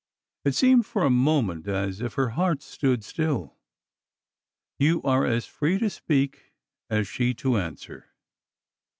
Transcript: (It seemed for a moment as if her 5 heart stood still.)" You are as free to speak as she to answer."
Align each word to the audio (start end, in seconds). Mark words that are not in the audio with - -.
(It 0.45 0.55
seemed 0.55 0.87
for 0.87 1.03
a 1.03 1.11
moment 1.11 1.67
as 1.67 2.01
if 2.01 2.15
her 2.15 2.29
5 2.29 2.33
heart 2.35 2.61
stood 2.63 3.03
still.)" 3.03 3.59
You 4.79 5.03
are 5.03 5.27
as 5.27 5.45
free 5.45 5.77
to 5.77 5.91
speak 5.91 6.55
as 6.89 7.07
she 7.07 7.35
to 7.35 7.57
answer." 7.57 8.09